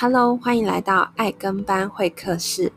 [0.00, 2.70] Hello，欢迎来到爱跟班会客室。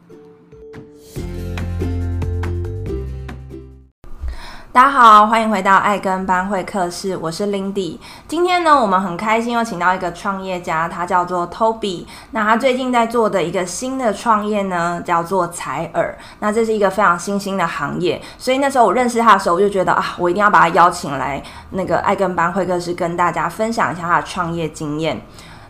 [4.71, 7.99] 大家好，欢迎回到爱跟班会客室，我是 Lindy。
[8.27, 12.07] 今天呢，我们很开心又请到一个创业家，他叫做 Toby。
[12.31, 16.17] 那他最近在做的一个新的创业呢，叫做采耳。
[16.39, 25.21] 那这是一个非常新兴的行业，所以那时候我认识他的时候，我就觉得啊，我一定要把他邀请来那个爱跟班会客室，跟大家分享一下他的创业经验。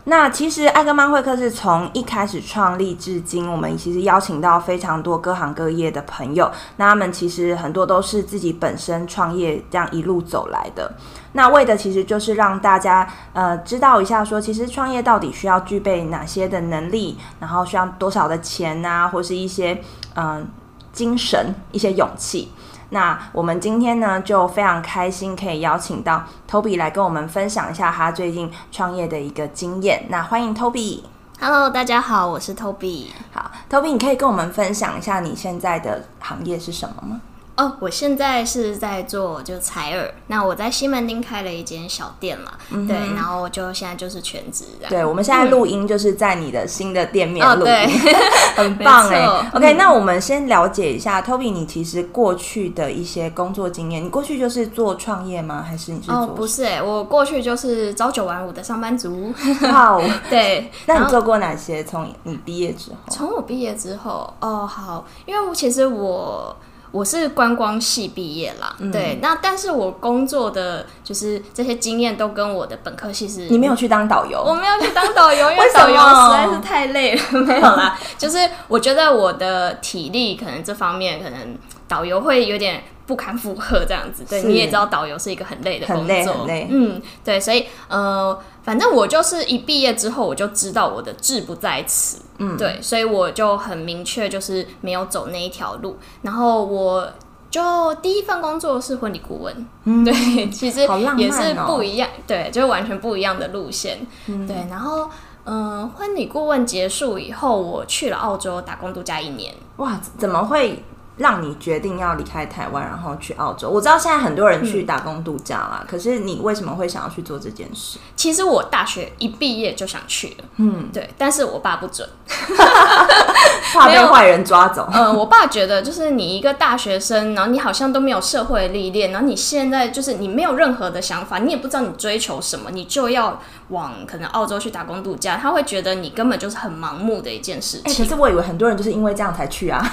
[0.04, 6.50] 那其实爱跟班会客是从一开始创立至今，我们其实邀请到非常多各行各业的朋友。
[6.76, 10.92] 那他们其实很多都是自己本身创业这样一路走来的。
[11.34, 19.80] 那为的其实就是让大家呃知道一下，说其实创业到底需要具备哪些的能力，然后需要多少的钱啊，或是一些
[20.16, 20.44] 嗯、
[20.92, 22.50] 精神、一些勇气。
[22.92, 30.04] 那我们今天呢，就非常开心可以邀请到 Toby 来跟我们分享一下他最近创业的一个经验。
[30.10, 31.00] 那欢迎 Toby。
[31.40, 33.06] Hello，大家好，我是 Toby。
[33.32, 37.20] 好，Toby，你可以跟我们分享一下你现在的行业是什么吗？
[37.62, 44.90] 哦，我现在是在做就采耳，那我在西门町开了一间小店嘛，嗯、对，然后就现在就是全职这样。
[44.90, 48.18] 对，我们现在录音就是在你的新的店面录音，嗯哦、
[48.56, 49.26] 很 棒哎。
[49.54, 55.64] OK，、嗯、那我们先了解一下，Toby，你其实过去的一些工作经验，你过去就是做创业吗？
[55.66, 56.16] 还是你是做？
[56.16, 59.32] 哦，不是哎，我过去就是朝九晚五的上班族。
[59.62, 61.84] 哇哦， 对， 那你做过哪些？
[61.84, 62.96] 从你毕业之后？
[63.10, 66.56] 从我毕业之后，哦，好，因为其实我。
[66.92, 73.48] 我是观光系毕业啦，嗯、对，那但是我工作的就是这些经验都跟我的本科系是。
[73.48, 74.40] 你没有去当导游？
[74.40, 77.22] 我没有去当导游， 因为导游实在是太累了。
[77.40, 78.38] 没有啦，就是
[78.68, 81.56] 我觉得我的体力可能这方面可能
[81.88, 82.84] 导游会有点。
[83.12, 86.66] 不堪负荷这样子，对，你也知道导游是一个很累的工作，很累很累。
[86.70, 95.98] 嗯，对，所以呃，反正我就是一毕业之后我就知道我的志不在此，嗯，对，所以我就很明确就是没有走那一条路。
[96.22, 97.06] 然后我
[97.50, 100.80] 就第一份工作是婚礼顾问，嗯，对，其实
[101.18, 104.56] 也是不一样，哦、对，就是完全不一样的路线，嗯、对。
[104.70, 105.10] 然后
[105.44, 109.52] 嗯、呃，婚礼顾问结束以后，我去了澳洲打工度假一年。
[109.76, 110.82] 哇，怎么会？
[111.22, 113.70] 让你决定要离开台湾，然后去澳洲。
[113.70, 117.98] 我知道现在很多人去打工度假啦，嗯、可是你为什么会想要去做这件事？
[118.16, 122.06] 其实我大学一毕业就想去了，嗯，对，但是我爸不准，
[123.72, 124.88] 怕被坏人抓走。
[124.92, 137.94] 嗯、呃，我爸觉得就是你一个大学生，然后你好像都没有社会历练，然后你现在就是你没有任何的想法，你也不知道你追求什么，你就要往可能澳洲去打工度假，他会觉得你根本就是很盲目的一件事情。
[137.94, 139.80] 欸、可是我以为很多人就是因为这样才去啊。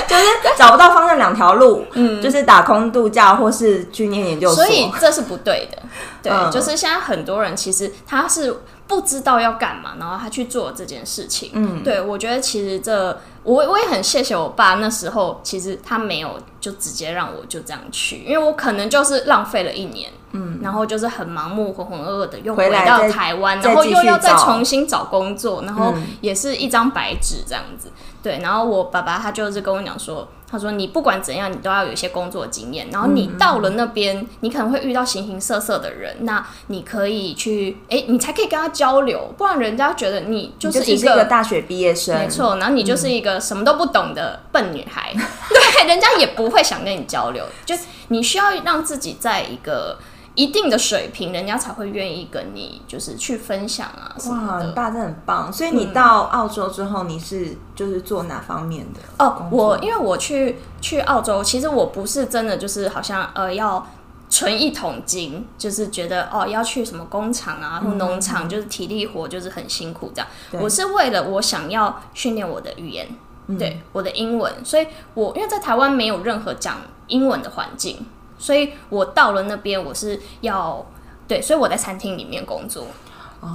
[0.58, 5.78] 找不到方向，两条路，嗯，就是打工度假，或是去念研究所，所以这是不对的。
[6.22, 8.54] 对，嗯、就是现在很多人其实他是
[8.86, 11.50] 不知道要干嘛，然后他去做这件事情。
[11.54, 27.90] 嗯，对，我觉得其实这我我也很谢谢我爸那时候，其实他没有就直接让我就这样去，因为我可能就是浪费了一年，嗯，然后就是很盲目、浑浑噩噩的又回到台湾，然后又要再重新找工作，然后也是一张白纸这样子。
[28.22, 32.86] 对，然后我爸爸他就是跟我讲说，他说你不管怎样，你都要有一些工作经验。
[32.92, 42.56] 然后你到了那边，嗯、你可能会遇到形形色色的人，那你可以去，哎，你才可以跟他交流，不然人家觉得你就是一个，一个大学毕业生，没错。
[42.56, 45.20] 然后你就是一个什么都不懂的笨女孩，嗯、
[45.50, 47.44] 对，人家也不会想跟你交流。
[47.66, 47.76] 就
[48.08, 49.98] 你需要让自己在一个。
[50.36, 54.14] 一定的水平，人家才会愿意跟你就是去分享啊。
[54.28, 55.52] 哇，你爸真的很棒！
[55.52, 59.00] 所以你到澳洲之后，你是就是做哪方面的？
[59.18, 63.84] 哦，我因为我去去澳洲，其实我不是真的就是好像呃要
[64.30, 70.28] 存一桶金，就是觉得哦要去什么工厂啊或农场，就是体力活就是很辛苦这样。
[70.52, 73.06] 我是为了我想要训练我的语言，
[73.48, 78.06] 嗯、对我的英文，所以我因为在台湾没有任何讲英文的环境。
[78.38, 80.86] 所以我到了那边，我是要
[81.28, 82.86] 对，所以我在餐厅里面工作，哦、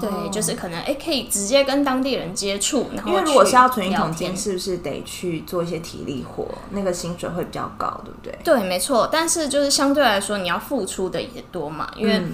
[0.02, 2.88] 对，就是可能哎、欸，可以直接跟当地人接触。
[2.94, 6.48] 然后因为如果是要存一桶金，是不是得去做一些体力活？
[6.72, 8.38] 那个薪水会比较高，对不对？
[8.44, 9.10] 对，没错。
[9.12, 12.18] 但是就是相对来说，你要付出的也多嘛，因为。
[12.18, 12.34] 嗯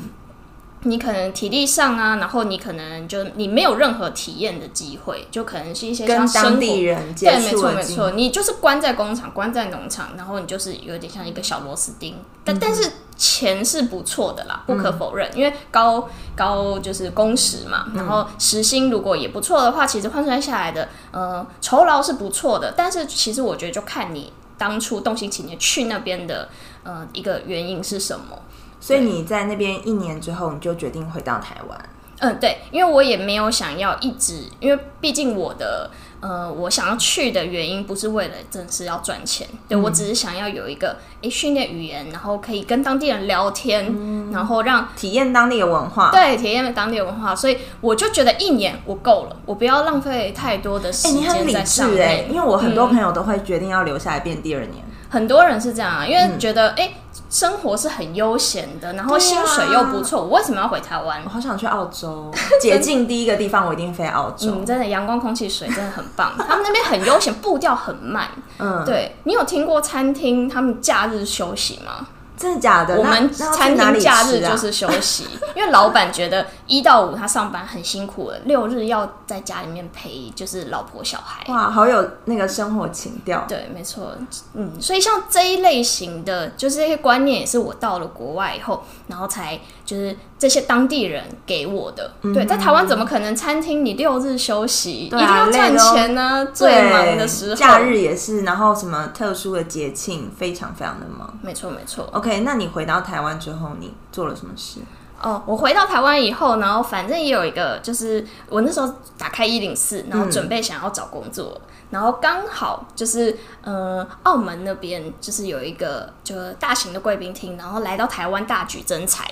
[0.84, 12.16] 你可能体力上啊，然后你可能就你没有任何体验的机会，就可能是一些像跟当地人接触，对，没错没错，你就是关在工厂，关在农场，然后你就是有点像一个小螺丝钉。
[12.44, 22.74] 但、嗯、但是钱是不错的啦，不可否认，嗯、因为高高就是工时嘛，然后时薪如果也不错的话，其实换算下来的呃酬劳是不错的。
[22.76, 26.50] 但是其实我觉得就看你当初动心起念去那边的
[26.82, 28.40] 呃一个原因是什么。
[28.80, 31.90] 所以你在那边一年之后，你就决定回到台湾？
[32.22, 35.92] 嗯，对，因为我也没有想要一直，因为毕竟我的。
[36.22, 52.08] 呃，我想要去的原因不是为了正式要赚钱，对、嗯、我只是想要有一个诶训练语言，然后可以跟当地人聊天，嗯、然后让体验当地的文化，对，体验当地的文化，所以我就觉得一年我够了，我不要浪费太多的时间在上面。
[52.08, 56.88] 哎，因为我很多朋友都会决定要留下来变第二年，嗯、很多人是这样啊，因为觉得哎。
[56.88, 61.22] 嗯生活是很悠闲的，然后薪水又不错，啊、我为什么要回台湾？
[61.26, 62.32] 我好想去澳洲，
[62.62, 64.52] 解禁第一个地方我一定飞澳洲。
[64.52, 66.34] 嗯，真的阳光、空气、水真的很棒。
[66.48, 68.28] 他们那边很悠闲，步调很慢。
[68.60, 72.08] 嗯，对，你有听过餐厅他们假日休息吗？
[72.38, 72.96] 真的假的？
[72.96, 81.44] 我们餐厅假日就是休息，因为老板觉得一到五他上班很辛苦了，六日要在家里面陪就是老婆小孩。
[81.52, 83.44] 哇，好有那个生活情调。
[83.46, 84.14] 对，没错。
[84.54, 92.14] 嗯，所以像这一类型的，就是这些观念也是我到了国外以后，然后才就是这些当地人给我的。
[92.22, 95.10] 嗯、对，在台湾怎么可能餐厅你六日休息？
[95.12, 96.46] 啊、一定要赚钱呢、啊？
[96.54, 101.38] 最忙的时候，假日也是，然后什么特殊的节庆，非常非常的忙。
[101.42, 102.08] 没错，没错。
[102.14, 102.40] OK。
[102.46, 104.80] 那你回到台湾之后，你做了什么事？
[105.24, 119.26] 哦，我回到台湾以后，然后反正也有一个，就是我那时候打开一零四，然后准备想要找工作，嗯、然后刚好就是呃，澳门那边就是有一个就大型的贵宾厅，然后来到台湾大举征才。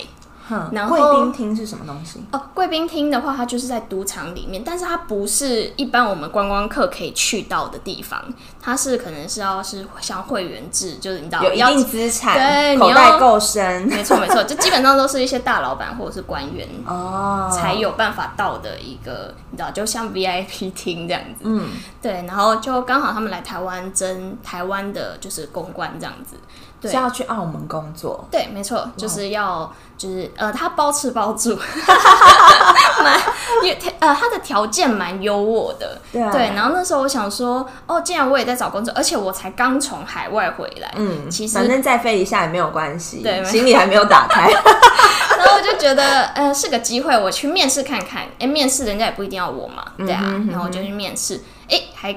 [0.72, 2.22] 然后贵宾厅是什么东西？
[2.32, 8.22] 哦，贵宾厅的话，它就是在赌场里面，但是它不是一般我们观光客可以去到的地方，
[8.60, 17.50] 它是可能是要是像会员制，就是你知道有一定资产，对，口袋够深，没错没错，就 基本上都是一些大老板或者是官员哦。
[17.52, 21.68] 才有办法到的一个，你知道，就像 VIP 厅这样子，嗯，
[22.00, 26.36] 对，然后就刚好他们来台湾争台湾的就是公关这样子。
[26.80, 31.58] 对是要去澳门工作，对，没错，就是要就是呃，他包吃包住，
[33.04, 33.20] 蛮
[33.62, 36.40] 因为呃，他的条件蛮优渥的，对，对。
[36.54, 44.48] 然后那时候我想说，哦，既然我也在找工作，而且我才刚从海外回来，嗯，其实反正再飞一下也没有关系，对，行李还没有打开。
[45.38, 48.22] 然后我就觉得，呃，是个机会，我去面试看看。
[48.38, 50.22] 哎，面试人家也不一定要我嘛，对啊。
[50.24, 52.16] 嗯、哼然后我就去面试，哎，还。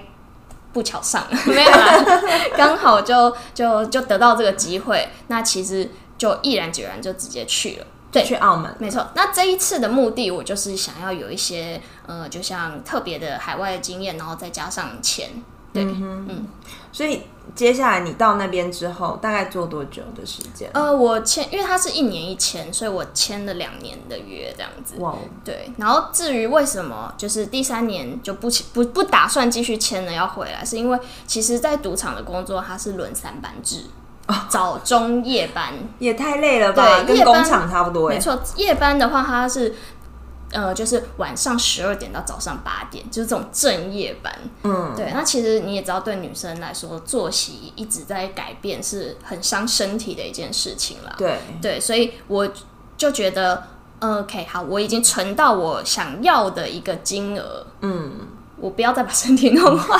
[0.74, 2.04] 不巧上了 没有啦，
[2.68, 9.07] 刚好就就就得到这个机会，那其实就毅然决然就直接去了，对，去澳门，没错。
[9.15, 15.30] 那这一次的目的，我就是想要有一些呃，就像特别的海外的经验，然后再加上钱。
[15.74, 16.48] 对，嗯，嗯，
[16.93, 17.23] 所以
[17.55, 20.69] 接下来你到那边之后，大概做多久的时间？
[20.73, 24.95] 呃，我签，因为它是一年一签，所以我签了两年的约，这样子。
[24.99, 25.69] 哇，对。
[25.77, 33.85] 然后至于为什么就是第三年就不不不打算继续签了，要回来，是因为其实，在赌场的工作它是轮三班制，
[34.27, 37.01] 哦、早中夜班， 也太累了吧？
[37.03, 38.07] 对，跟工厂差不多。
[38.09, 39.75] 没错，夜班的话它是。
[40.53, 44.33] 呃，就是晚上十二点到早上八点，就是这种正夜班。
[44.63, 45.11] 嗯，对。
[45.11, 51.15] 那其实你也知道，对女生来说，作息一直在改变，是很伤身体的一件事情了。
[51.17, 52.47] 对对，所以我
[52.95, 53.63] 就觉得
[54.00, 57.65] ，OK，好，我已经存到我想要的一个金额。
[57.81, 58.11] 嗯，
[58.57, 60.00] 我不要再把身体弄坏。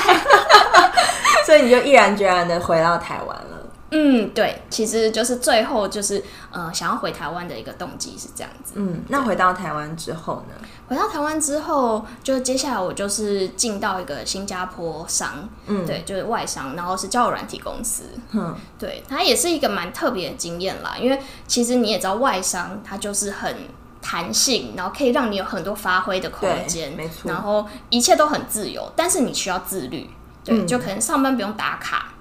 [1.44, 3.53] 所以你就毅然决然的回到台湾了。
[3.96, 6.20] 嗯，对，其实就是最后就是
[6.50, 8.72] 呃，想要回台湾的一个动机是这样子。
[8.74, 10.68] 嗯，那回到台湾之后呢？
[10.88, 18.02] 回到台湾之后，就接下来我就是进到一个新加坡商，嗯，对，就是外商，然后是交友软体公司。
[18.32, 23.56] 嗯，对，它也是一个蛮特别的经验啦，因为其实你也知道，外商它就是很
[24.02, 30.10] 弹性，然后可以让你有很多发挥的空间，没错，然后一切都很自由，但是你需要自律，
[30.44, 32.13] 对，嗯，就可能上班不用打卡。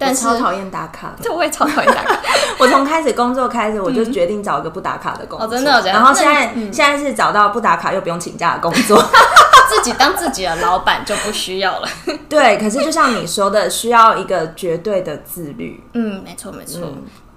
[0.00, 2.18] 但超讨厌打卡的， 我也超讨厌打卡。
[2.58, 5.46] 我从开始工作开始，我就决定找一个不打卡的工作。
[5.46, 8.96] 哦，真的，然后现在现在是找到不打卡又不用请假的工作，
[9.68, 11.88] 自己当自己的老板就不需要了。
[12.30, 15.82] 对，可是就像你说的，需要一个绝对的自律。
[15.92, 16.80] 嗯，没错，没错。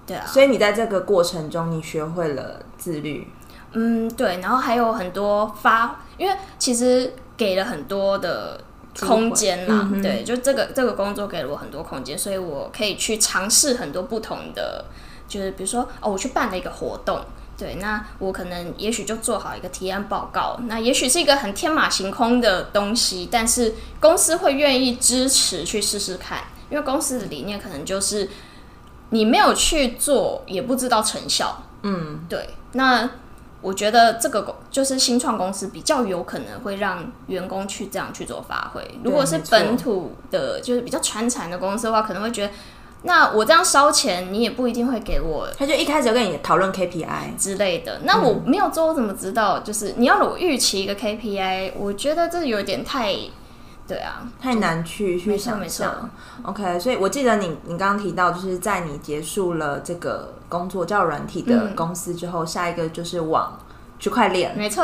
[0.07, 3.27] 对啊，所以你在这个过程中，你学会了自律。
[3.73, 4.39] 嗯，对。
[4.39, 8.57] 然后还有很多发，因为其实给了很多的。
[8.99, 14.85] 空间啦，嗯、对，就这个这个工作给了我很多空间，所以我可以去尝试很多不同的，
[15.27, 17.19] 就是比如说哦，我去办了一个活动，
[17.57, 28.29] 对，那我可能也许就做好一个提案报告，那也许是一个很天马行空的东西，但是公司会愿意支持去试试看，因为公司的理念可能就是
[29.09, 33.09] 你没有去做也不知道成效，嗯，对，那。
[33.63, 38.99] 我觉得这个公就是新创公司比较有可能会让员工去这样去做发挥。
[39.03, 42.53] 如果是本土的，就是比较传产的公司的话，可能会觉得
[43.03, 45.47] 那我这样烧钱，你也不一定会给我。
[45.57, 49.61] 他就一开始就跟你讨论 KPI 之类的，那我没有做，我怎么知道？
[49.61, 53.15] 就是你要我预期一个 KPI，我觉得这有点太。
[53.93, 56.09] 对啊，太难去去想象。
[56.41, 63.55] OK，所以我记得你你刚刚提到，就是在你结束了这个工作叫软体的公司之后，嗯、下一个就是往
[63.99, 64.57] 区块链。
[64.57, 64.83] 没错，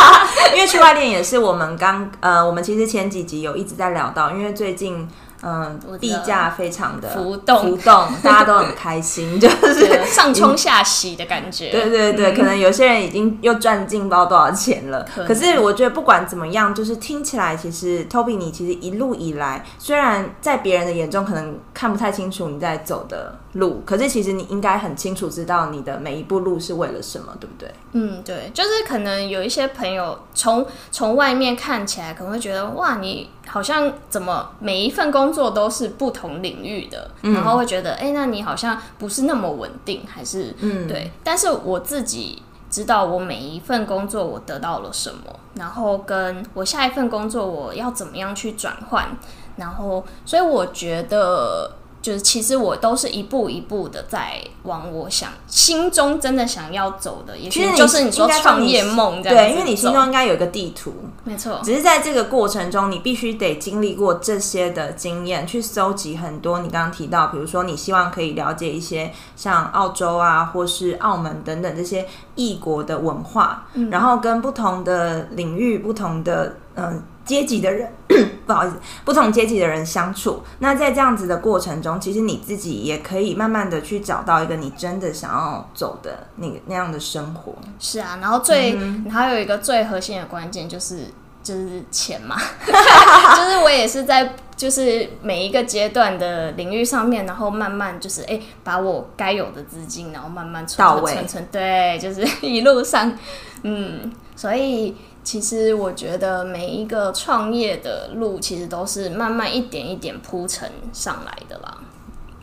[0.54, 5.06] 因为区块链也是我们刚呃，我们其实前几集有一直在聊到，因为最近。
[5.42, 11.70] 嗯，地价非常的浮动，浮动，大家都很开心， 就是上冲下洗的感觉。
[11.70, 15.06] 对对对，嗯、可能有些人已经又赚进包多少钱了。
[15.14, 27.72] 可，可是我觉得不管怎么样，就是听起来，其实 Toby 你其实一路以来，虽然在别人的眼中可能看不太清楚你在走的路，可是其实你应该很清楚知道你的每一步路是为了什么，对不对？
[27.92, 33.30] 嗯，对，就是可能有一些朋友从从外面看起来，可能会觉得哇，你。
[33.48, 41.10] 好像怎么每一份工作都是不同领域的，嗯、然后会觉得，哎、欸，那你好像不是那么稳定，还是、嗯、对？
[41.24, 42.40] 但是我自己
[42.70, 45.22] 知道，我每一份工作我得到了什么，
[45.54, 49.08] 然后跟我下一份工作我要怎么样去转换，
[49.56, 51.72] 然后，所以我觉得。
[52.02, 59.36] 就是其实我都是一步一步的在往我想心中真的想要走的，也许就是你说创业梦这样。
[59.36, 60.92] 对，因为你心中应该有一个地图，
[61.24, 61.60] 没错。
[61.62, 66.60] 只是在这个过程中，你必须得经历过这些的经验，去搜集很多。
[66.60, 76.84] 你刚刚提到，比如说你希望可以了解一些像澳洲啊，或是澳门等等这些异国的文化，嗯、然后跟不同的领域、不同的嗯。
[76.84, 77.92] 呃阶级的人，
[78.46, 80.42] 不好意思，不同阶级的人相处。
[80.58, 87.54] 那在这样子的过程中，其实你自己也可以慢慢的去找到一个你真的想要走的那个那样的生活。
[87.78, 88.76] 是啊，然后最，
[89.08, 91.04] 还有一个最核心的关键就是
[91.42, 92.36] 就是钱嘛，
[92.66, 103.16] 就是我也是在就是每一个阶段的领域上面，然后慢慢就是哎、欸，把我该有的资金，然后慢慢存存存存，对，就是 一路上，
[103.62, 104.96] 嗯，所以。
[105.22, 111.78] 其实我觉得每一个创业的路，其实都是慢慢一点一点铺陈上来的啦，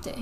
[0.01, 0.13] 对。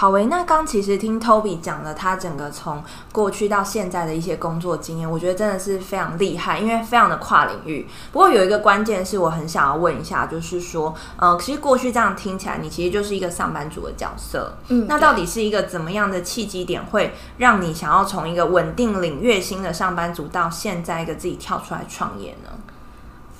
[0.00, 7.86] 好诶，那刚其实听 Toby 讲了他整个从过去到现在的一些工作经验，我觉得真的是非常厉害，因为非常的跨领域。
[8.10, 22.48] 不过有一个关键是我很想要问一下，就是说，呃，其实过去这样听起来，你其实就是一个上班族的角色，嗯，那到底是一个怎么样的契机点，会让你想要从一个稳定领月薪的上班族，到现在一个自己跳出来创业呢？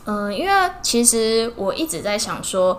[0.05, 2.79] 嗯、呃，因为其实我一直在想说。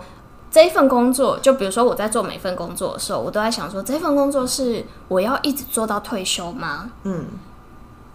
[0.52, 6.90] 这一份工作，就比如说我在做每份工作的时候，我都在想说，这份工作是我要一直做到退休吗？
[7.04, 7.24] 嗯，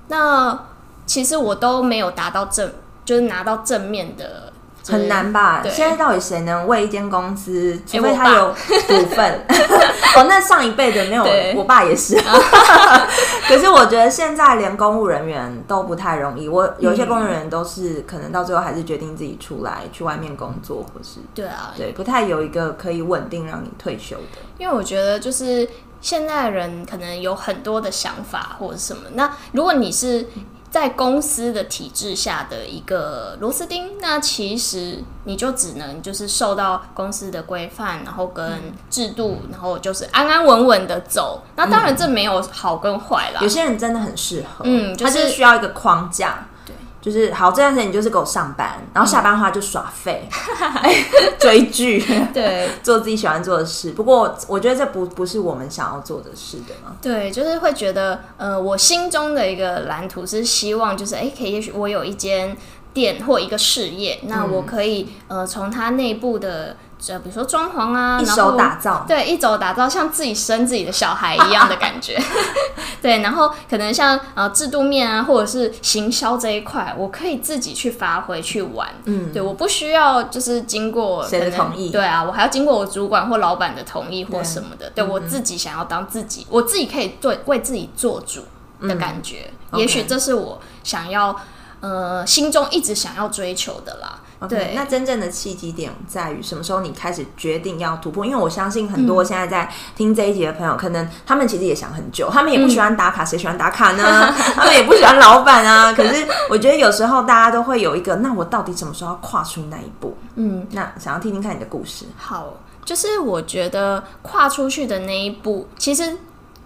[0.08, 0.58] 那
[1.06, 2.72] 其实我都没有达到正，
[3.04, 4.47] 就是拿到正面的。
[4.88, 5.62] 很难吧？
[5.70, 9.46] 现在到底谁能为一间公司，除非他有股份？
[10.16, 11.26] 哦，那上一辈的没有，
[11.56, 12.18] 我爸也是。
[13.48, 16.50] 可是我觉得现在连公务人员都不太容易。
[16.50, 24.40] 我有一些公务人员都是可能到最后还是决定自己出来去外面工作，或是对啊，对，不太有一个可以稳定让你退休的。
[24.58, 25.68] 因为我觉得就是
[26.02, 29.04] 现在的人可能有很多的想法或者什么。
[29.14, 30.28] 那如果你是。
[30.70, 41.44] 在公司的体制下的一个螺丝钉，那其实你就只能就是受到公司的规范，然后跟制度，然后就是安安稳稳的走。
[41.56, 46.47] 那当然这没有好跟坏啦，有些人真的很适合，嗯，就是、他就是需要一个框架。
[47.08, 50.28] 就是好，这段时间你就是给我上班，然后下班的话就耍废、
[50.84, 50.94] 嗯、
[51.40, 53.92] 追剧， 对， 做自己喜欢做的事。
[53.92, 56.98] 不过我觉得这不不是我们想要做的事的吗。
[57.02, 62.58] 对，就是会觉得，呃，我心中的一个蓝图是希望，就是哎，可以，也许我有一间
[62.94, 66.76] 店或一个事业，那我可以，呃，从它内部的。
[67.00, 72.20] 就比如说装潢啊，一手打造，对，一手打造，像自己生自己的小孩一样的感觉。
[73.00, 78.90] 对，然后可能像呃制度面啊，或者是行销这一块，我可以自己去发挥去玩。
[79.06, 81.92] 嗯，对，我不需要就是经过谁的同意。
[81.92, 84.90] 对啊，我还要经过我主管或老板的同意或什么的。
[84.90, 88.44] 对，对我自己想要当自己，我自己可以对为自己做主
[88.88, 89.52] 的感觉。
[89.72, 91.36] 嗯，也许这是我想要
[91.82, 94.20] 呃心中一直想要追求的啦。
[94.40, 98.24] Okay, 对，那真正的契机点在于什么时候你开始决定要突破？
[98.24, 104.32] 因为我相信很多现在在听这一集的朋友，嗯、可能他们其实也想很久，他们也不喜欢打卡，谁、嗯、喜欢打卡呢？
[104.54, 105.92] 他们也不喜欢老板啊。
[105.92, 110.16] 可是我觉得有时候大家都会有一个，那我到底什么时候要跨出那一步？
[110.36, 112.06] 嗯，那想要听听看你的故事。
[112.16, 112.54] 好，
[112.86, 116.16] 就是我觉得跨出去的那一步，其实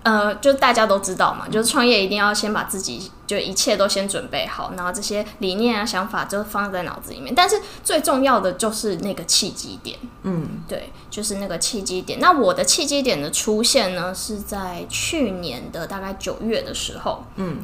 [0.04, 7.36] 呃，就大家都知道嘛，就是创业一定要先把自己就一切都先准备好，然后这些理念啊、想法就放在脑子里面。
[7.36, 12.20] 但是最重要的就是那个契机点，嗯，对，就是那个契机点。
[12.20, 17.60] 那我的契机点的出现呢，是在去年的大概九月的时候，嗯，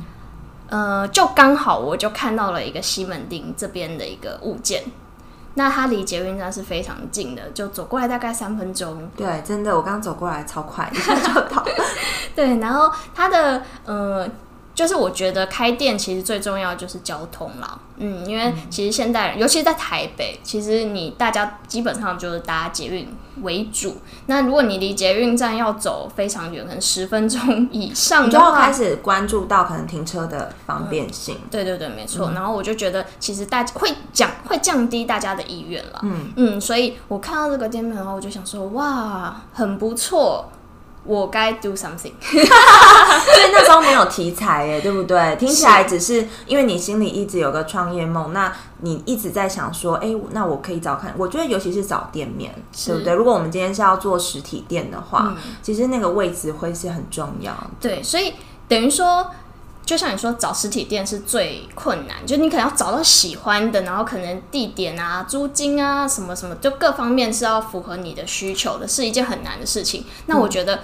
[0.69, 4.83] 呃，就刚好我就看到了一个西门町这边的一个物件。
[5.57, 9.09] 那它离捷运站是非常近的，就走过来大概三分钟。
[9.17, 11.65] 对，真的，我刚刚走过来超快，一下就到。
[12.35, 14.29] 对，然后它的呃，
[14.77, 17.79] 就是我觉得开店其实最重要的就是交通啦。
[17.97, 23.09] 嗯，因为其实现代人，嗯、尤其是在台北，其实你大家基本上就是搭捷运
[23.41, 23.97] 为主。
[24.27, 31.37] 那如果你离捷运站要走非常远，可能十分钟以上，就要开始关注到可能停车的方便性。
[31.41, 32.27] 嗯、对对对，没错。
[32.27, 36.01] 嗯、然后我就觉得，其实大家会降会降低大家的意愿了。
[36.03, 40.47] 嗯嗯，所以我看到这个店面的话，我就想说，哇，很不错。
[41.03, 45.35] 我该 do something， 所以那时候没有题材耶，对不对？
[45.37, 51.13] 听起来只是因为你心里一直有个创业梦，那你一直在想说，哎，那我可以找看。
[51.17, 52.53] 我觉得尤其是找店面，
[52.85, 53.13] 对不对？
[53.13, 57.53] 如果我们今天是要做实体店的话，嗯、其实那个位置会是很重要。
[57.79, 58.33] 对，所以
[58.67, 59.27] 等于说。
[59.87, 70.03] 就像你说，找实体店是最困难，就你可能要找到喜欢的，然后可能地点啊、租金啊什么什么，就各方面是要符合你的需求的，是一件很难的事情。
[70.25, 70.81] 那我觉得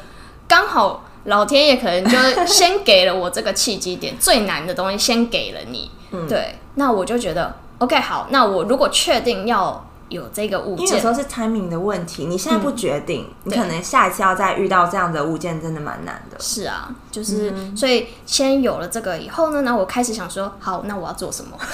[0.47, 5.91] 刚好老天爷可能就先给了我这个契机点，最难的东西先给了你。
[6.29, 9.85] 对，那我就觉得 OK，好，那我如果确定要。
[10.13, 12.25] 有这个物件，因为有时候是 timing 的问题。
[12.27, 16.37] 你现在不决定，嗯、你可能下一次要再遇到这样的物件，真的蛮难的。
[16.39, 21.57] 是啊，就是、嗯、所以先有了这个以后呢，那我开始想说，好，那我要做什么？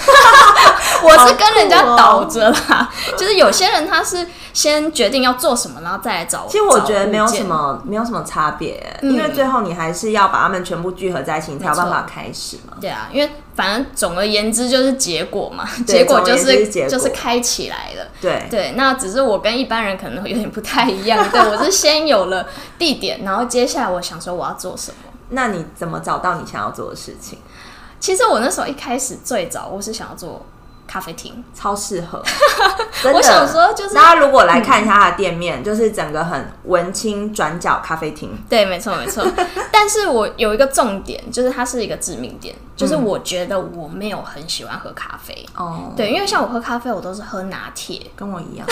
[1.02, 6.48] 我是跟人家倒着啦，哦、就是有些人他是先决定要做什么，然后再来找我。
[6.48, 12.76] 其实我觉得没有什么，没有什么差别，嗯、因为最后你还是要把他们全部聚合在一起，你才有办法开始嘛。
[12.80, 13.30] 对啊，因为。
[13.56, 18.08] 反正总而言之就是结果嘛，结果就是，是就是开起来了。
[18.18, 21.22] 对对，那只是我跟一般人可能有点不太一样。
[21.30, 22.46] 对，我是先有了
[22.78, 24.96] 地点，然后接下来我想说我要做什么。
[25.30, 27.38] 那你怎么找到你想要做的事情？
[28.00, 30.44] 其实我那时候一开始最早我是想要做。
[30.90, 32.20] 咖啡厅超适合，
[33.14, 38.36] 我想说就是大家如果来看一下它的店面，嗯、就是整个很文青转角咖啡厅。
[38.48, 39.24] 对，没错没错。
[39.70, 45.46] 但是我有一个重点，就是它是一个致命点，就是我觉得我没有很喜欢喝咖啡。
[45.54, 48.66] 哦、嗯，对，因为像我喝咖啡，我都是喝拿铁，跟我一样。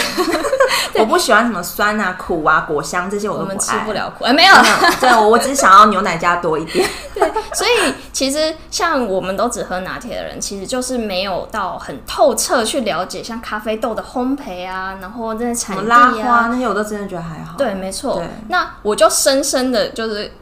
[0.99, 4.55] 我不喜欢什么酸啊、苦啊、果香这些，我都不吃不了苦，哎，没有。
[5.01, 6.89] 对，我只想要牛奶加多一点。
[7.15, 11.97] 对，所以其实像我们都只喝拿铁的人，其实就是没有到很。
[12.09, 17.55] 透彻去了解像咖啡豆的烘焙啊，然后那些产地啊，拉花那些，我都真的觉得还好。
[17.59, 18.17] 对，没错。
[18.17, 20.33] 对那我就深深的就是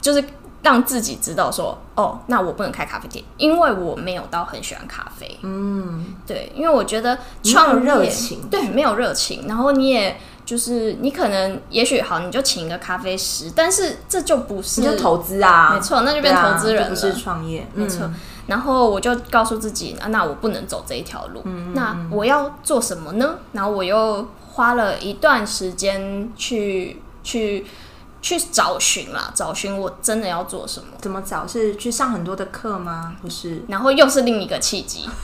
[0.00, 0.24] 就是
[0.62, 5.38] 让自己知道说，哦，那我不能开咖啡店，因为我没有到很喜欢咖啡。
[5.42, 9.46] 嗯，对，因为我觉得创热情，对，没有热情。
[9.48, 18.06] 然后你也就是你可能也许好，你就请一个咖啡师，但是这就不是你就投资啊，没错，那就变投资人了，啊、不是创业，没错。
[18.06, 18.14] 嗯
[18.46, 21.42] 然后我就告诉自己，啊那我不能走这一条路。
[21.44, 23.36] 嗯、那我要做什么呢？
[23.52, 27.66] 然后我又花了一段时间去去
[28.22, 30.86] 去找寻啦，找寻我真的要做什么。
[31.00, 31.46] 怎么找？
[31.46, 33.16] 是去上很多的课吗？
[33.20, 33.62] 不是。
[33.68, 35.08] 然后又是另一个契机。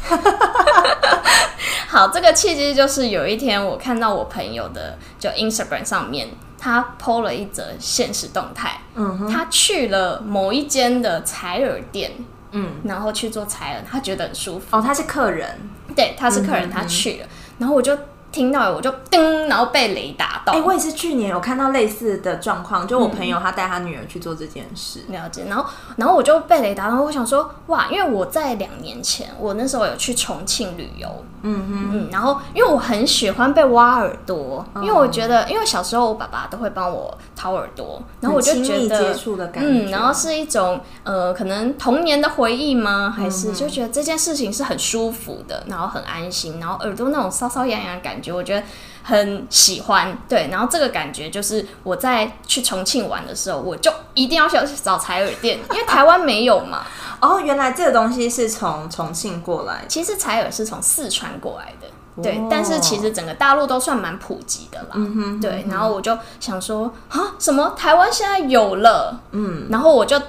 [1.88, 8.80] 好，这个契机就是有一天我看到我朋友的就 Instagram 上面，他 PO 了一则现实动态。
[8.94, 12.12] 嗯哼，他去了某一间的采耳店。
[12.52, 14.76] 嗯，然后去做采耳，他觉得很舒服。
[14.76, 15.58] 哦，他是客人，
[15.96, 17.26] 对，他是客人，他去了，
[17.58, 17.98] 然后我就。
[18.32, 20.54] 听到我就叮，然后被雷打到。
[20.54, 25.44] 哎、欸，我也是去年有看到类似的状况，就我朋友他带他女儿去做这件事，嗯、了解。
[25.50, 43.12] 然后，然后我就被雷打，然后我想说，哇，因为我在两年前，我那时候有去重庆旅游，嗯哼嗯，然后因为我很喜欢被挖耳朵，嗯、因为我觉得，因为小时候我爸爸都会帮我掏耳朵，然后我就觉得，接触的感觉，嗯，然后是一种呃，可能童年的回忆吗？
[43.16, 48.33] 还是就觉得这件事情是很舒服的，然后很安心，然后耳朵那种瘙瘙痒痒的感觉。
[48.33, 48.62] 我觉得
[49.02, 56.84] 很喜欢，对，然后这个感觉就是我在去重庆玩的时候，我就一定要去找采耳店，因为台湾没有嘛。
[57.20, 64.88] 哦，原来这个东西是从重庆过来，其实采耳是从四川过来的，对，哦、但是其实整个大陆都算蛮普及的啦。
[64.94, 69.20] 嗯哼，对，然后我就想说啊，什么台湾现在有了？
[69.30, 70.20] 嗯，然后我就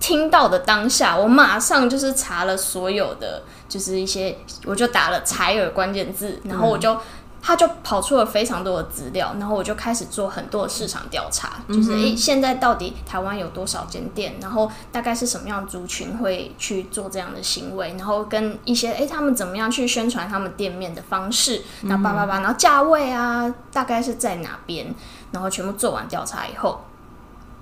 [0.00, 3.42] 听到的当下，我马上就是查了所有的。
[3.68, 4.34] 就是一些，
[4.64, 6.96] 我就打了采耳关键字，然后我就
[7.40, 24.92] 他就跑出了非常多的资料，然后我就开始做很多的市场调查，嗯、就是诶，现在到底台湾有多少间店，然后大概是什么样族群会去做这样的行为，然后跟一些诶，他们怎么样去宣传他们店面的方式，那叭叭叭，然后价位啊，大概是在哪边，
[25.30, 26.84] 然后全部做完调查以后，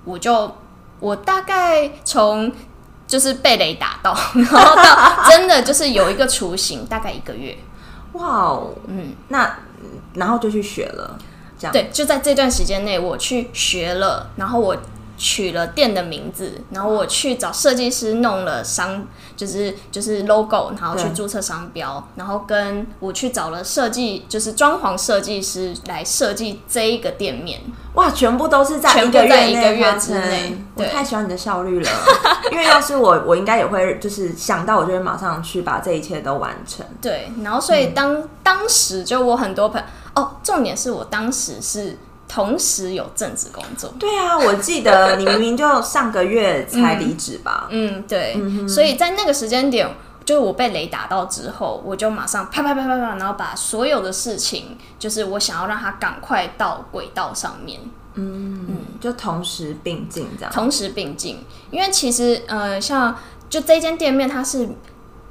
[0.03, 0.51] 我就
[0.99, 2.51] 我大概从
[3.05, 7.55] 就是被雷打到， 然后到真的就是有一个雏形，大概一个月。
[8.13, 9.55] 哇哦，嗯，那。
[10.15, 11.17] 然后就去学了，
[11.57, 11.71] 这样。
[11.71, 14.75] 对，就在这段时间内，我去学了，然后我
[15.17, 19.03] 取了店的名字，然后我去找设计师弄了商，
[19.35, 27.59] 就是就是 logo，然后去注册商标，然后跟我去找了设计，就是装潢设计师来设计这一个店面。
[27.95, 30.55] 哇，全部都是在一个月，一个月之内。
[30.75, 31.89] 我太喜欢你的效率了，
[32.51, 36.85] 因为要是我，我应该也会就是想到，我就会马上去把这一切都完成。
[37.01, 41.97] 对，然后所以当、嗯、当时就我很多朋友哦，重点是我当时是。
[42.27, 47.67] 同时有正职工作，对啊，我记得你明明就上个月才离职吧？
[47.69, 49.87] 嗯， 嗯，对，嗯，所以在那个时间点，
[50.25, 57.79] 就是我被雷打到之后，我就马上啪啪啪啪啪，然后把所有的事情，就是我想要让他赶快到轨道上面，
[58.15, 63.17] 嗯嗯，就同时并进这样，同时并进，因为其实呃，像
[63.49, 64.67] 就这间店面，它是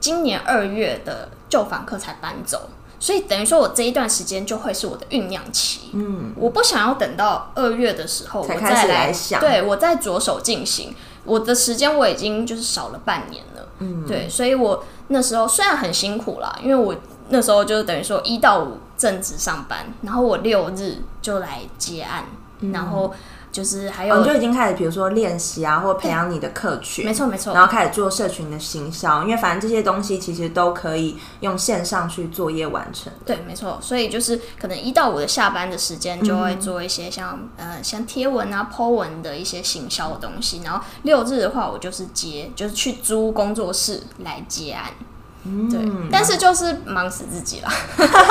[0.01, 2.71] 今年二月的旧房客才搬走。
[2.99, 5.91] 所以等于说，我这一段时间就会是我的酝酿期。
[5.93, 10.95] 嗯，我不想要等到二月的时候我再来，来想，对，我再着手进行。
[11.25, 13.69] 我的时间我已经就是少了半年了。
[13.79, 16.95] 嗯，对，所以我那时候虽然很辛苦啦，因为我
[17.29, 22.25] 那时候就等于说一到五正职上班，然后我六日就来接案，
[22.61, 23.15] 嗯、然后。
[23.57, 33.11] 就是还有，你就已经开始，比如说练习啊，或培养你的客群，没错没错，然后开始做社群的行销，因为反正这些东西其实都可以用线上去作业完成。
[33.25, 44.91] 对，没错，所以就是可能一到五的下班的时间，就会做一些像、嗯、呃像贴文啊、po 文的一些行销的东西，然后六日的话，我就是接，就是去租工作室来接案。
[45.71, 45.81] 对，
[46.11, 47.69] 但是就是忙死自己了，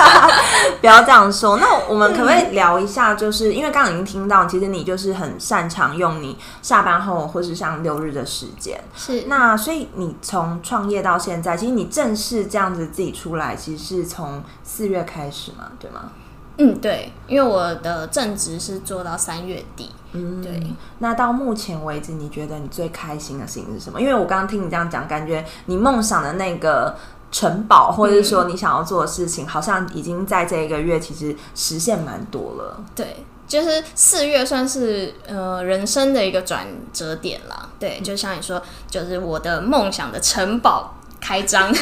[0.81, 1.57] 不要这样说。
[1.57, 3.13] 那我们可不可以聊一下？
[3.13, 8.83] 就是因为刚刚已经听到，其实你就是很擅长用你下班后或是像六日的时间。
[8.95, 16.11] 是，那所以你从创业到现在，其实你正式这样子自己出来，其实是从四月开始嘛，对吗？
[16.57, 19.91] 嗯，对，因为我的正职是做到三月底。
[20.13, 20.61] 嗯，对。
[20.99, 23.99] 那到目前为止，你觉得你最开心的事情是什么？
[23.99, 26.95] 因为我刚刚听你这样讲，感觉你梦想的那个
[27.31, 32.81] 城堡，或者是说你想要做的事情，嗯、好像已经在这一个月其实实现蛮多了。
[32.95, 37.69] 对，就是四月算是呃人生的一个转折点了。
[37.77, 40.94] 对，就像你说，就是我的梦想的城堡。
[41.25, 41.73] 开张，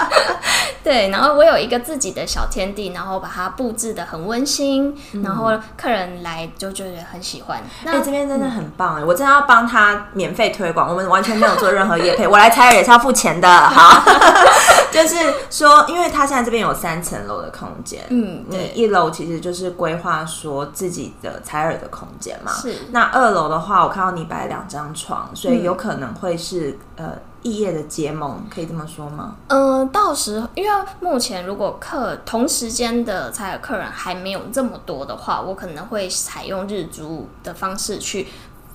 [0.84, 7.62] 对，然后我有一个自己的小天地，然后把它布置的很温馨，嗯，然后客人来就觉得很喜欢。
[7.84, 14.02] 那、欸、这边真的很棒哎，我真的要帮他免费推广，我们完全没有做任何业配，我来采耳也是要付钱的，好。
[14.92, 15.16] 就是
[15.50, 22.74] 说，因为他现在这边有三层楼的空间，嗯，对，一楼其实就是规划说自己的采耳的空间嘛，是。
[22.92, 27.12] 那二楼的话，我看到你摆两张床，所以有可能会是、嗯、呃。
[27.42, 29.36] 异业的结盟，可以这么说吗？
[29.48, 38.26] 嗯、呃，到时候因为目前如果客同时间的采耳客人还没有这么多的话，我可能会采用日租的方式去，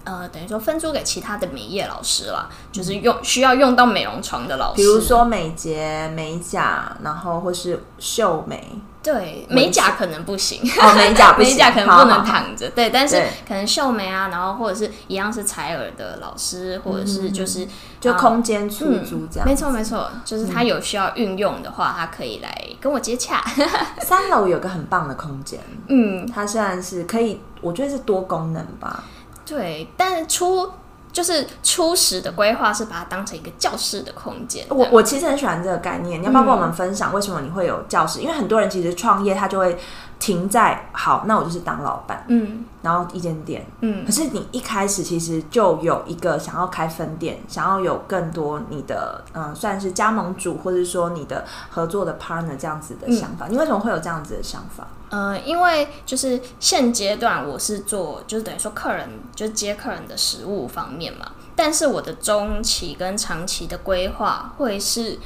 [0.04, 8.80] 呃，等于说分租给其他的美业老师了，就是用需要用到美容床的老师，比如说美睫、美甲，然后或是秀眉。
[9.04, 12.70] 对，美甲可能不行，哦，美甲不行， 美甲可能不能躺着。
[12.70, 13.16] 对，但是
[13.48, 19.50] 可能秀眉啊，然后或者是一样是采耳的老师，或者是就是、嗯、就空间出租这样、嗯。
[19.50, 23.44] 没错没错，就是他有需要运用的话，他可以来跟我接洽。
[24.02, 29.04] 三楼有个很棒的空间，嗯，它虽然是可以，我觉得是多功能吧。
[29.46, 30.72] 对，但是出。
[31.12, 34.66] 就是初始的规划是把它当成一个教室的空间。
[34.70, 38.20] 我我其实很喜欢这个概念，你要不要跟我们分享为什么你会有教室？
[38.22, 39.78] 因为很多人其实创业他就会
[40.22, 44.06] 停在好，那我就是当老板，嗯，然后一间店，嗯。
[44.06, 53.48] 可是你一开始其实就有一个想要开分店，想要有更多你的嗯、呃，算是加盟主或者说你的合作的 partner 这样子的想法。
[53.48, 54.86] 嗯、你为什么会有这样子的想法？
[55.10, 61.32] 呃，因为就是现阶段我是做，就是等于说客人就接客人的食物方面嘛。
[61.56, 65.18] 但是我的中期跟长期的规划会是，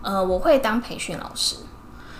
[0.00, 1.56] 呃，我会当培训老师。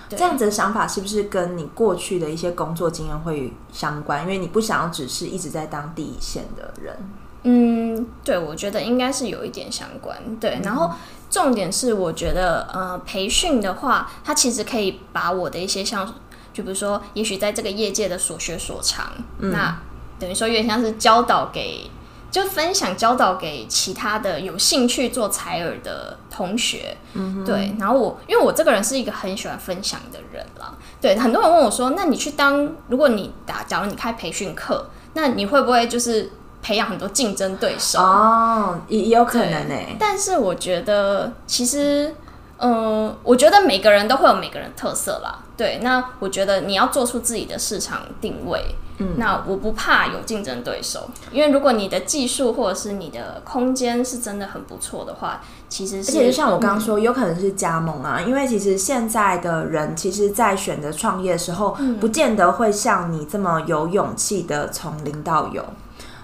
[0.09, 4.23] 这样子的想法是不是跟你过去的一些工作经验会相关？
[4.23, 6.97] 因为你不想要只是一直在当第一线的人。
[7.43, 10.17] 嗯，对，我觉得应该是有一点相关。
[10.41, 10.91] 对，然后
[11.31, 16.15] 重点是，我觉得呃，培训的话，它其实可以把我的一些像。
[16.53, 19.79] 就比如说，也许在这个业界的所学所长，嗯、那
[20.19, 21.91] 等于说有点像是教导给。
[22.37, 27.75] 就分享教导给其他的有兴趣做采耳的同学，嗯，对。
[27.81, 31.19] 然后我因为我这个人是一个很喜欢分享的人啦，对。
[31.19, 39.75] 很多人问我说：“那你去当，如果你打，假如你开培训课，那你会不会就是培养很多竞争对手？”哦，也有可能呢。
[39.99, 42.15] 但是我觉得其实。
[42.59, 45.39] 嗯，我觉得每个人都会有每个人特色啦。
[45.57, 48.75] 对，那我觉得你要做出自己的市场定位。
[48.99, 56.11] 嗯，那我不怕有竞争对手，因为如果你的技术或者是你的空间是真的很不错的话，其实是。
[56.11, 65.63] 而且就像我刚刚说，嗯，有可能是加盟啊，因为其实现在的人其实，在选择创业的时候，嗯，不见得会像你这么有勇气的从零到有。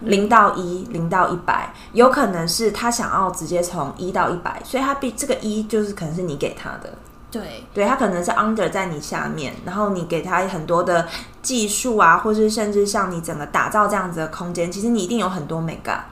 [0.01, 6.93] 零到一，零到一百，有可能是他想要直接从一到一百，所以他必这个一就是可能是你给他的，
[7.33, 11.09] 对，对他可能是 under 在你下面，然后你给他很多的
[11.41, 16.05] 技术啊，或是甚至像你整个打造这样子的空间，其实你一定有很多美感。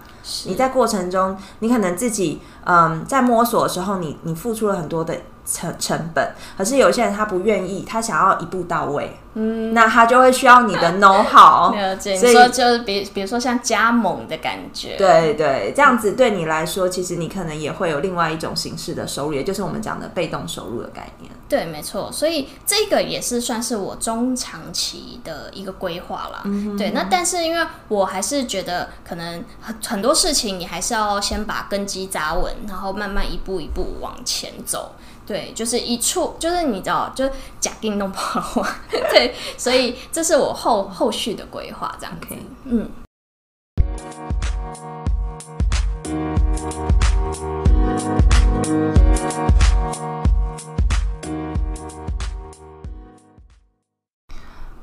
[0.47, 9.17] 你在过程中，你可能自己嗯在摸索的时候你，你你付出了很多的成成本，可是有些人他不愿意，他想要一步到位。
[9.35, 12.17] 嗯，那他就会需要你的 know how， 了解。
[12.17, 21.31] 所以说就是比比如说像加盟的感觉，对对，这样子对你来说，其实你可能也会有另外一种形式的收入，也就是我们讲的被动收入的概念。
[21.49, 22.11] 对，没错。
[22.11, 26.41] 所以这个也是算是我中长期的一个规划啦。
[26.45, 26.77] 嗯哼哼。
[26.77, 34.97] 对，那但是因为我还是觉得可能很很多事情你还是要先把根基扎稳，然后慢慢一步一步往前走。
[35.31, 42.91] 对，就是一处，就是你知道，就是假定弄不好， 对，所以这是我后后续的规划，这样可以嗯。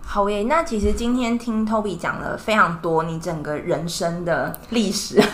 [0.02, 5.22] 好耶，那其实今天听 Toby 讲了非常多你整个人生的历史。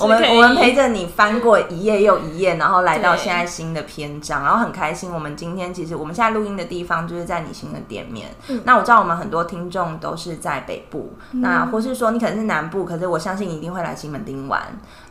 [0.00, 5.12] 我们我们陪着你翻过一页又一页，然后来到现在新的篇章，然后很开心。
[5.12, 8.28] 我们今天其实我们现在录音的地方就是在你新的店面。
[8.48, 14.62] 嗯、那我知道我们很多听众都是在北部，嗯、那或是说你可能是南部，可是我相信你一定会来西门町玩。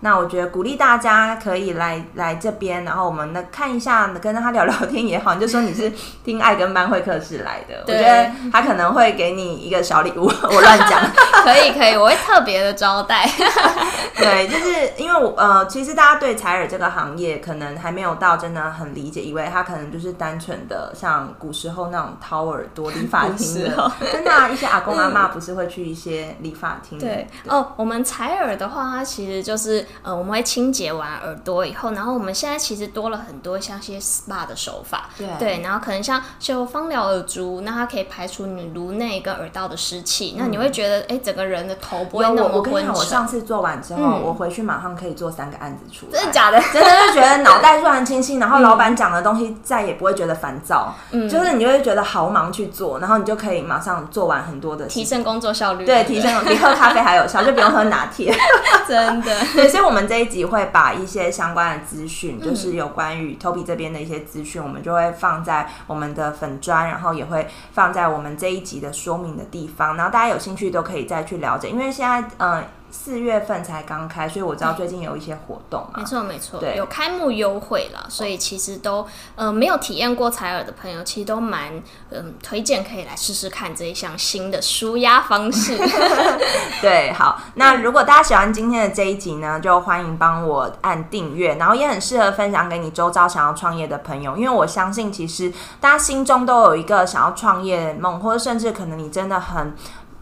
[0.01, 5.33] 那我觉得鼓励大家可以来来这边，然后我们呢看一下，跟他聊聊天也好。
[5.33, 5.91] 你就说你是
[6.23, 10.31] 听爱跟班会客室来的，我觉得他可能会给你一个小礼物。
[10.43, 11.01] 我乱讲，
[11.43, 13.27] 可以可以，我会特别的招待。
[14.17, 26.97] 对，就是因为我呃，其实大家对采耳这个行业可能还没有到真的很理解，以为他可能就是单纯的像古时候那种掏耳朵理发厅的，真的、啊、一些阿公阿妈不是会去一些理发厅？
[26.97, 42.57] 对，对哦，我们采耳的话，它其实就是呃，我们会清洁完耳朵以后，然后我们现在其实多了很多像些 SPA 的手法，对，对，然后可能像就芳疗耳烛，那它可以排除你颅内跟耳道的湿气，嗯、那你会觉得哎，整个人的头不会那么昏沉。
[42.57, 43.99] 我跟你，我上次做完之后。
[44.03, 46.59] 嗯、我回去马上可以做三个案子出来，真的假的？
[46.71, 58.33] 真的就觉得脑袋突然清晰， 然后老板讲的东西再也不会觉得烦躁，嗯，就是你就会觉得好忙去做，然后你就可以马上做完很多的，提升工作效率，对，提升比喝咖啡还有效，就不用喝拿铁，
[58.87, 59.35] 真的。
[59.77, 72.63] 对，所以，我们这一集会把一些相关的资讯，就是有关于 Toby 这边的一些资讯，我们就会放在我们的粉砖，然后也会放在我们这一集的说明的地方，然后大家有兴趣都可以再去了解，因为现在，嗯、呃。
[72.89, 75.99] 四月份才刚开，所以我知道最近有一些活动嘛。
[75.99, 81.75] 没错没错，对，有开幕优惠了，所以其实都呃没有体验过采耳的朋友，其实都蛮
[82.09, 85.77] 嗯、呃、推荐可以来试试看这一项新的舒压方式。
[86.81, 99.75] 对，好，那如果大家喜欢今天的这一集呢，就欢迎帮我按订阅，然后也很适合分享给你周遭想要创业的朋友，因为我相信其实大家心中都有一个想要创业梦，或者甚至可能你真的很。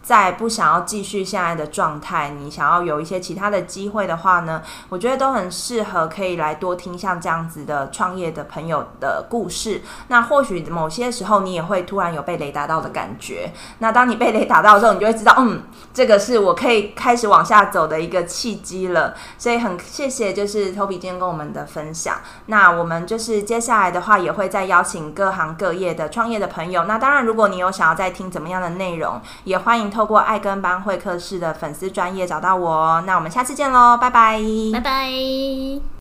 [0.06, 9.82] 在不想要继续现在的状态，你想要有一些其他的机会的话呢，我觉得都很适合可以来多听像这样子的创业的朋友的故事。
[10.06, 13.52] 那或许某些时候你也会突然有被雷打到的感觉。
[13.80, 19.12] 那当你被雷打到的时候，你就会知道，嗯，这个是我可以开始往下走的一个契机了。
[19.36, 22.18] 所以很谢谢，就是 Toby 今天跟我们的分享。
[22.46, 26.84] 那我们就是接下来的话，也会再邀请各行各业的创业的朋友。
[26.84, 29.90] 那当然，如果你有想要再听怎么样的内容，也欢迎。
[29.96, 34.38] 透过爱跟班会客室的粉丝专业找到我，那我们下次见喽，拜拜，
[34.74, 35.95] 拜拜。